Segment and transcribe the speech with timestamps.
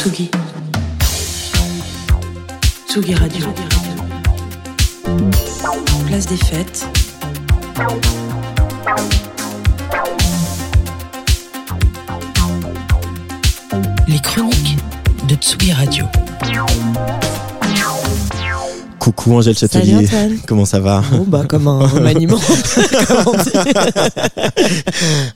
[0.00, 0.30] Tsugi.
[2.88, 3.46] Tsugi Radio.
[6.06, 6.86] Place des fêtes.
[14.08, 14.78] Les chroniques
[15.28, 16.06] de Tsugi Radio.
[19.12, 22.38] Coucou Angèle Châtelier, Salut comment ça va Bon, bah, comme un remaniement.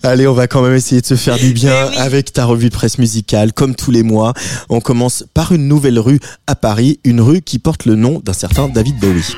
[0.05, 1.97] Allez, on va quand même essayer de se faire du bien oui.
[1.97, 4.33] avec ta revue de presse musicale, comme tous les mois.
[4.69, 8.33] On commence par une nouvelle rue à Paris, une rue qui porte le nom d'un
[8.33, 9.35] certain David Bowie.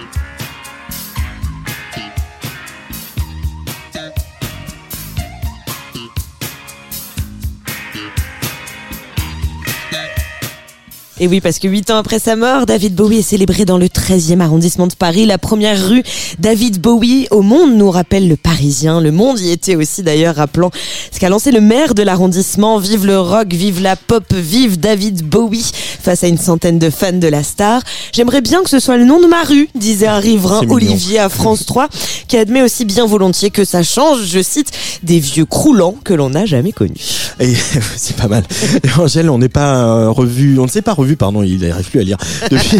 [11.19, 13.87] Et oui, parce que huit ans après sa mort, David Bowie est célébré dans le
[13.87, 15.25] 13e arrondissement de Paris.
[15.25, 16.03] La première rue
[16.39, 19.01] David Bowie au monde nous rappelle le Parisien.
[19.01, 20.71] Le monde y était aussi d'ailleurs, rappelant
[21.11, 22.79] ce qu'a lancé le maire de l'arrondissement.
[22.79, 25.71] Vive le rock, vive la pop, vive David Bowie
[26.03, 27.81] face à une centaine de fans de la star.
[28.13, 30.75] J'aimerais bien que ce soit le nom de ma rue, disait un riverain mignon.
[30.75, 31.89] Olivier à France 3,
[32.29, 34.71] qui admet aussi bien volontiers que ça change, je cite,
[35.03, 37.26] des vieux croulants que l'on n'a jamais connus.
[37.39, 37.55] Et
[37.97, 38.45] c'est pas mal.
[38.83, 41.91] Et Angèle, on n'est pas euh, revu, on ne s'est pas revu, pardon, il n'arrive
[41.91, 42.17] plus à lire.
[42.51, 42.79] Depuis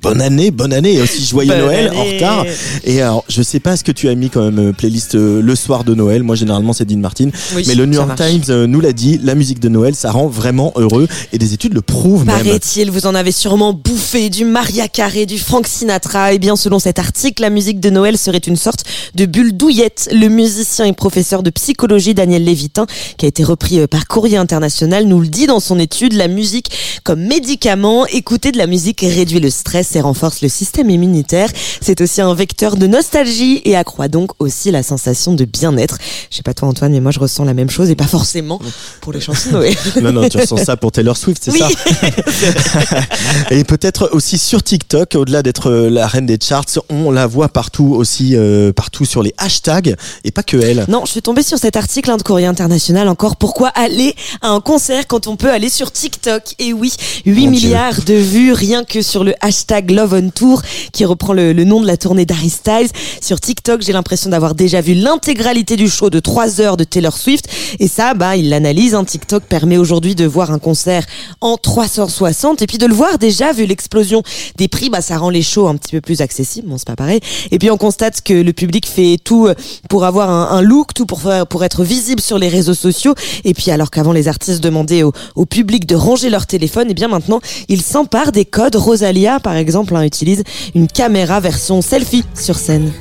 [0.00, 2.46] bonne année, bonne année, et aussi joyeux Bonne Noël en retard.
[2.84, 5.42] Et alors, je sais pas ce que tu as mis quand même euh, playlist euh,
[5.42, 6.22] le soir de Noël.
[6.22, 7.28] Moi, généralement, c'est Dean Martin.
[7.54, 8.12] Oui, Mais le New York.
[8.16, 11.08] Times nous l'a dit, la musique de Noël, ça rend vraiment heureux.
[11.32, 12.36] Et des études le prouvent même.
[12.36, 16.32] Paraît-il, vous en avez sûrement bouffé du Maria Carey, du Frank Sinatra.
[16.32, 18.84] Et bien, selon cet article, la musique de Noël serait une sorte
[19.14, 20.08] de bulle douillette.
[20.12, 25.04] Le musicien et professeur de psychologie Daniel Lévitin, qui a été repris par Courrier International,
[25.04, 26.70] nous le dit dans son étude, la musique
[27.04, 28.06] comme médicament.
[28.06, 31.48] Écouter de la musique réduit le stress et renforce le système immunitaire.
[31.80, 35.98] C'est aussi un vecteur de nostalgie et accroît donc aussi la sensation de bien-être.
[36.30, 38.60] Je sais pas toi Antoine, mais moi je ressens la même chose et pas forcément
[39.00, 39.74] pour les chansons Noël.
[40.00, 41.58] Non, non, tu ressens ça pour Taylor Swift, c'est Oui.
[41.60, 43.00] ça
[43.50, 47.48] Et peut-être aussi sur TikTok, au-delà d'être euh, la reine des charts, on la voit
[47.48, 50.84] partout aussi, euh, partout sur les hashtags, et pas que elle.
[50.88, 53.36] Non, je suis tombée sur cet article hein, de Courrier International encore.
[53.36, 56.92] Pourquoi aller à un concert quand on peut aller sur TikTok Et oui,
[57.26, 60.62] 8 Mon milliards de vues rien que sur le hashtag Love on Tour
[60.92, 62.88] qui reprend le, le nom de la tournée d'Harry Styles.
[63.20, 67.16] Sur TikTok, j'ai l'impression d'avoir déjà vu l'intégralité du show de 3 heures de Taylor
[67.16, 67.46] Swift.
[67.78, 68.94] Et ça, bah, il l'analyse.
[68.94, 69.04] hein.
[69.04, 71.04] TikTok permet aujourd'hui de voir un concert
[71.40, 74.22] en 360 et puis de le voir déjà vu l'explosion
[74.56, 76.68] des prix, bah, ça rend les shows un petit peu plus accessibles.
[76.68, 77.20] Bon, c'est pas pareil.
[77.50, 79.54] Et puis on constate que le public fait tout euh,
[79.88, 83.14] pour avoir un, un look, tout pour faire, pour être visible sur les réseaux sociaux.
[83.44, 85.12] Et puis alors qu'avant les artistes demandaient au,
[85.46, 88.76] public de ranger leur téléphone, et bien maintenant ils s'emparent des codes.
[88.76, 92.92] Rosalia, par exemple, hein, utilise une caméra version selfie sur scène.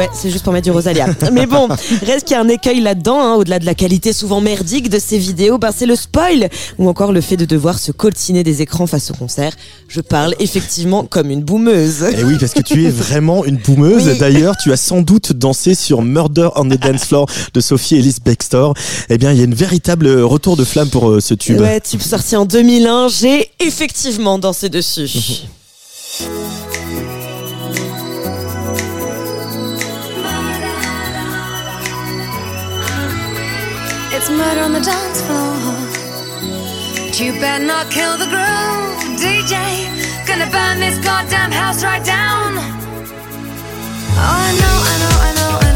[0.00, 1.08] Ouais, c'est juste pour mettre du Rosalia.
[1.34, 1.68] Mais bon,
[2.06, 4.98] reste qu'il y a un écueil là-dedans, hein, au-delà de la qualité souvent merdique de
[4.98, 8.62] ces vidéos, ben c'est le spoil ou encore le fait de devoir se coltiner des
[8.62, 9.52] écrans face au concert.
[9.88, 12.04] Je parle effectivement comme une boumeuse.
[12.16, 14.08] Et oui, parce que tu es vraiment une boumeuse.
[14.08, 14.18] Oui.
[14.18, 18.16] D'ailleurs, tu as sans doute dansé sur Murder on the Dance Floor de Sophie Ellis
[18.24, 18.72] Bextor.
[19.10, 21.60] Eh bien, il y a une véritable retour de flamme pour euh, ce tube.
[21.60, 25.42] Ouais, tube sorti en 2001, j'ai effectivement dansé dessus.
[34.30, 35.56] murder on the dance floor.
[37.06, 39.56] But you better not kill the groove, DJ.
[40.26, 42.54] Gonna burn this goddamn house right down.
[44.16, 45.69] Oh, I know, I know, I know, I know, I know,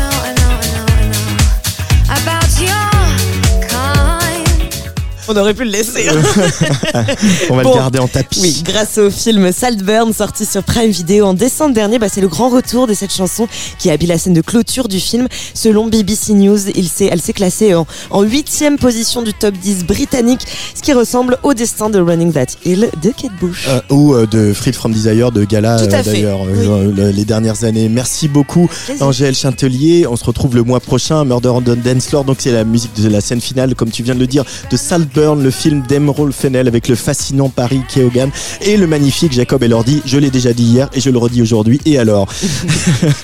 [5.28, 6.06] On aurait pu le laisser.
[7.50, 7.70] On va Bon.
[7.70, 8.40] le garder en tapis.
[8.42, 12.28] Oui, grâce au film Saltburn sorti sur Prime Video en décembre dernier, bah, c'est le
[12.28, 13.48] grand retour de cette chanson
[13.78, 15.28] qui habille la scène de clôture du film.
[15.54, 17.86] Selon BBC News, il elle s'est classée en,
[18.22, 20.40] huitième position du top 10 britannique,
[20.74, 23.66] ce qui ressemble au destin de Running That Hill de Kate Bush.
[23.68, 26.66] Euh, ou euh, de Freed from Desire de Gala euh, d'ailleurs oui.
[26.98, 27.88] euh, les dernières années.
[27.88, 29.06] Merci beaucoup Plaisir.
[29.06, 30.06] Angèle Chintelier.
[30.06, 32.24] On se retrouve le mois prochain Murder on the Dance Floor.
[32.24, 34.76] Donc c'est la musique de la scène finale comme tu viens de le dire de
[34.76, 38.30] Saltburn, le film d'Emerald Fennell avec le fascinant Paris Keoghan
[38.62, 40.02] et le magnifique Jacob Elordi.
[40.04, 41.80] Je l'ai déjà dit hier et je le redis aujourd'hui.
[41.84, 42.28] Et alors?